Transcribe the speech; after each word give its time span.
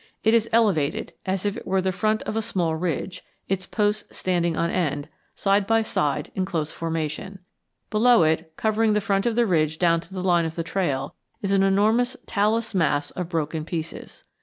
It 0.23 0.33
is 0.33 0.49
elevated, 0.51 1.13
as 1.27 1.45
if 1.45 1.55
it 1.57 1.67
were 1.67 1.79
the 1.79 1.91
front 1.91 2.23
of 2.23 2.35
a 2.35 2.41
small 2.41 2.75
ridge, 2.75 3.21
its 3.47 3.67
posts 3.67 4.03
standing 4.17 4.57
on 4.57 4.71
end, 4.71 5.07
side 5.35 5.67
by 5.67 5.83
side, 5.83 6.31
in 6.33 6.43
close 6.43 6.71
formation. 6.71 7.37
Below 7.91 8.23
it, 8.23 8.51
covering 8.57 8.93
the 8.93 8.99
front 8.99 9.27
of 9.27 9.35
the 9.35 9.45
ridge 9.45 9.77
down 9.77 9.99
to 10.01 10.11
the 10.11 10.23
line 10.23 10.45
of 10.45 10.55
the 10.55 10.63
trail, 10.63 11.13
is 11.43 11.51
an 11.51 11.61
enormous 11.61 12.17
talus 12.25 12.73
mass 12.73 13.11
of 13.11 13.29
broken 13.29 13.63
pieces. 13.63 14.23